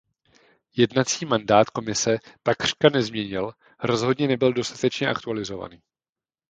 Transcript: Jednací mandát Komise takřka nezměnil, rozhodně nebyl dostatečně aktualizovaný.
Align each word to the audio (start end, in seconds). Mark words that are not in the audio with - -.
Jednací 0.75 1.25
mandát 1.25 1.69
Komise 1.69 2.17
takřka 2.43 2.89
nezměnil, 2.89 3.51
rozhodně 3.83 4.27
nebyl 4.27 4.53
dostatečně 4.53 5.07
aktualizovaný. 5.07 5.81